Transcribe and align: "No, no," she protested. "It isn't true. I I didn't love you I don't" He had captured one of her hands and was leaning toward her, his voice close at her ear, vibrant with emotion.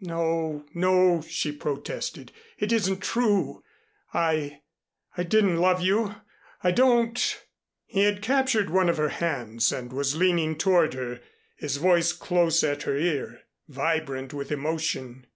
"No, 0.00 0.64
no," 0.72 1.20
she 1.20 1.52
protested. 1.52 2.32
"It 2.58 2.72
isn't 2.72 3.02
true. 3.02 3.62
I 4.14 4.62
I 5.18 5.22
didn't 5.22 5.58
love 5.58 5.82
you 5.82 6.14
I 6.64 6.70
don't" 6.70 7.38
He 7.84 8.04
had 8.04 8.22
captured 8.22 8.70
one 8.70 8.88
of 8.88 8.96
her 8.96 9.10
hands 9.10 9.70
and 9.70 9.92
was 9.92 10.16
leaning 10.16 10.56
toward 10.56 10.94
her, 10.94 11.20
his 11.56 11.76
voice 11.76 12.14
close 12.14 12.64
at 12.64 12.84
her 12.84 12.96
ear, 12.96 13.42
vibrant 13.68 14.32
with 14.32 14.50
emotion. 14.50 15.26